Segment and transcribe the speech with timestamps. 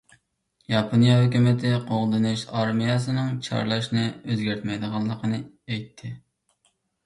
[0.73, 6.15] ياپونىيە ھۆكۈمىتى قوغدىنىش ئارمىيەسىنىڭ چارلاشنى ئۆزگەرتمەيدىغانلىقىنى ئېيتتى.